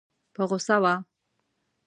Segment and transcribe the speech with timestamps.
[0.33, 0.93] په غوسه وه.